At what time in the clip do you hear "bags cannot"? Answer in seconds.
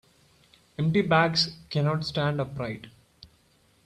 1.03-2.03